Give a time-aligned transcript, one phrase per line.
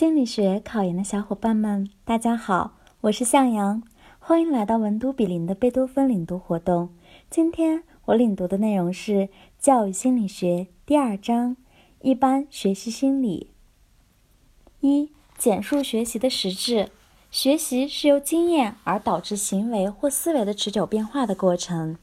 [0.00, 3.82] 心理学考研的小伙伴们，大家好，我是向阳，
[4.18, 6.88] 欢迎来到文都比邻的贝多芬领读活动。
[7.28, 9.28] 今天我领读的内容是
[9.58, 11.54] 教育心理学第二章：
[12.00, 13.50] 一般学习心理。
[14.80, 16.88] 一、简述学习的实质。
[17.30, 21.98] 学习是由经验而导致行为或思维的持久变化的过程。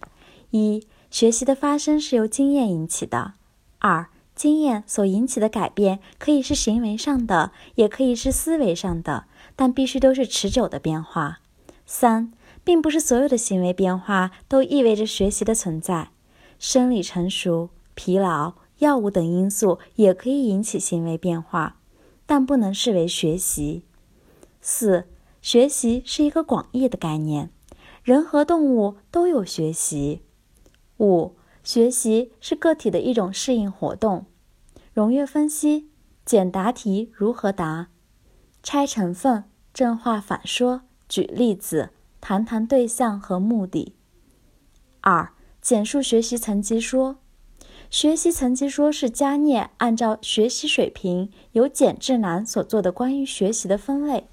[0.52, 3.34] 一、学习的发生是由经验引起的。
[3.80, 4.08] 二、
[4.38, 9.26] 经验所引起的改变可以是行为上的，也可以是思维上的，
[9.56, 11.40] 但必须都是持久的变化。
[11.86, 12.32] 三、
[12.64, 16.12] 并不是所有的行为变化都意味着学习的存在。
[16.60, 21.78] 生理成熟、疲劳、药物等因素也可以引起行为变化，
[22.26, 23.84] 但不能视为学习。
[24.62, 25.06] 四。
[25.40, 27.52] 学习是一个广义的概念，
[28.04, 30.24] 人和动物都有学习。
[31.00, 31.36] 五、
[31.68, 34.26] 学习是个体的一种适应活动。
[34.94, 35.90] 融阅分析，
[36.24, 37.90] 简答题如何答？
[38.64, 41.90] 拆成分，正话反说，举例子，
[42.22, 43.94] 谈谈对象和目的。
[45.02, 47.18] 二、简述学习层级说。
[47.90, 54.30] 学习层级说是加涅按照学习水平由简至难所做的关于学习的分类。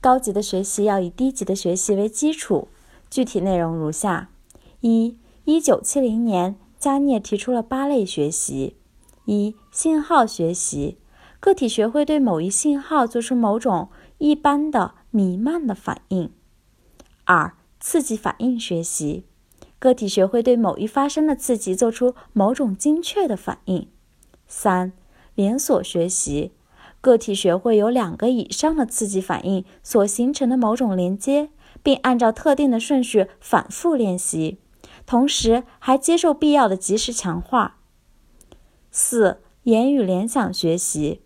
[0.00, 2.68] 高级的学习要以低级的学习为基础，
[3.10, 4.30] 具体内容如下：
[4.80, 8.74] 一、一九七零年，加涅提出了八类学习：
[9.26, 10.98] 一、信号学习，
[11.38, 13.88] 个体学会对某一信号做出某种
[14.18, 16.30] 一般的弥漫的反应；
[17.22, 19.22] 二、刺激反应学习，
[19.78, 23.86] 个体学会对某一发生的刺激做出某种精确的反应；
[24.48, 24.92] 三、
[25.36, 26.50] 连锁学习。
[27.00, 34.58] 个体学会有两个以上的刺激反应所形成的某种连接，并按照特定的顺序反复练习，
[35.12, 37.76] 同时还接受必要的及时强化。
[38.90, 41.20] 四、言语联想学习，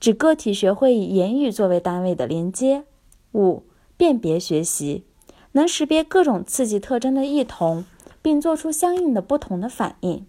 [0.00, 2.84] 指个体学会以言语作为单位的连接。
[3.34, 3.64] 五、
[3.98, 5.04] 辨别学习，
[5.52, 7.84] 能识别各种刺激特征的异同，
[8.22, 10.24] 并做出相应的不同的反应。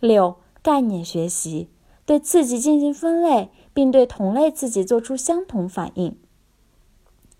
[0.00, 1.68] 六、概念学习，
[2.04, 3.50] 对刺激进行分类。
[3.72, 6.16] 并对同类刺激做出相同反应。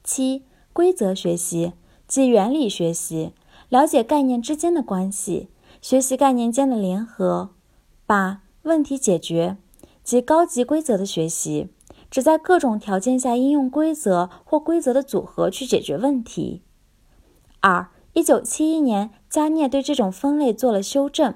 [0.05, 1.73] 七、规则学习
[2.07, 3.33] 即原理学习，
[3.75, 5.49] 了解概念之间的关系，
[5.83, 7.51] 学习概念间的联合。
[8.07, 9.57] 八、问题解决
[10.05, 11.71] 即高级规则的学习，
[12.09, 16.63] 只在各种条件下应用规则或规则的组合去解决问题。
[17.59, 21.35] 二、一九七一年，加涅对这种分类做了修正，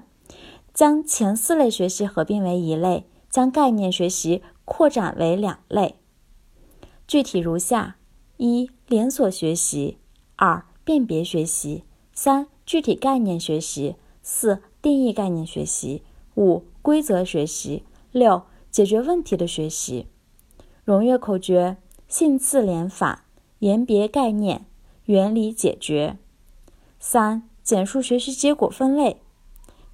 [0.73, 4.41] 将前四类学习合并为一类，将概念学习。
[4.63, 5.95] 扩展为两类，
[7.05, 7.97] 具体如下：
[8.37, 9.97] 一、连锁学习；
[10.37, 11.83] 二、辨别学习；
[12.21, 16.01] 三、具体概念学习；四、定义概念学习；
[16.35, 20.05] 五、规则学习；六、解决问题的学习。
[20.83, 21.77] 融阅口诀：
[22.09, 23.23] 性次连反，
[23.59, 24.65] 言别概念，
[25.05, 26.17] 原理解决。
[26.99, 29.21] 三、简述学习结果分类。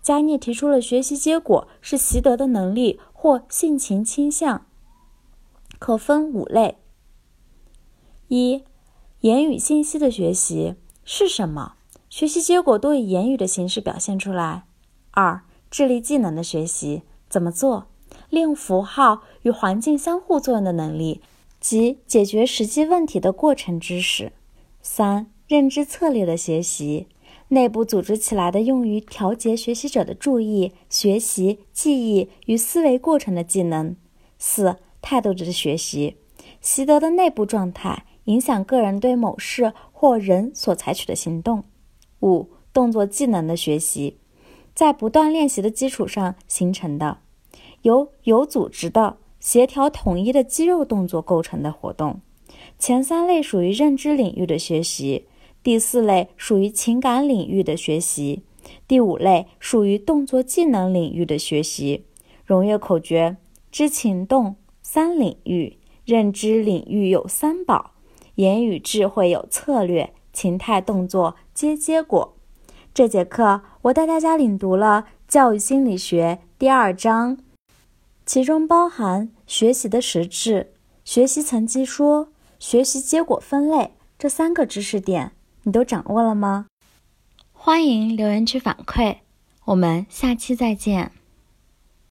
[0.01, 4.65] 加涅提出了学习结果是习得的能力或性情倾向，
[5.77, 6.79] 可分五类：
[8.29, 8.63] 一、
[9.19, 11.74] 言语信息的学习是什么？
[12.15, 14.63] 学习结果多以言语的形式表现出来。
[15.11, 17.87] 二、智力技能的学习怎么做？
[18.29, 21.19] 利用符号与环境相互作用的能力
[21.59, 24.31] 及解决实际问题的过程知识。
[24.81, 27.07] 三、认知策略的学习。
[27.49, 33.93] 内部组织起来的用于调节学习者的注意、学习、记忆与思维过程的技能。
[34.39, 36.15] 四、态度的学习，
[36.61, 41.65] 习得的内部状态影响个人对某事或人所采取的行动。
[42.21, 44.17] 五、动作技能的学习，
[44.73, 47.19] 在不断练习的基础上形成的，
[47.81, 52.21] 由有组织的、协调统一的肌肉动作构成的活动。
[52.77, 55.25] 前三类属于认知领域的学习。
[55.63, 58.43] 第四类属于情感领域的学习，
[58.87, 62.05] 第五类属于动作技能领域的学习。
[62.45, 63.37] 融阅口诀：
[63.71, 67.93] 知情动三领域，认知领域有三宝，
[68.35, 72.35] 言语智慧有策略，情态动作皆结果。
[72.93, 77.37] 这节课我带大家领读了教育心理学第二章，
[78.25, 80.73] 其中包含学习的实质、
[81.03, 82.29] 学习层级说、
[82.59, 85.31] 学习结果分类这三个知识点。
[85.63, 86.67] 你都掌握了吗？
[87.51, 89.17] 欢迎留言区反馈，
[89.65, 91.11] 我们下期再见。